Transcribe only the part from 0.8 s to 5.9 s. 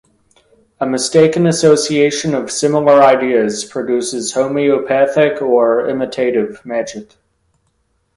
mistaken association of similar ideas produces homeopathic or